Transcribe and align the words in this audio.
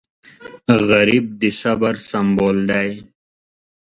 غریب 0.89 1.25
د 1.41 1.43
صبر 1.61 1.95
سمبول 2.09 2.57
دی 2.69 2.89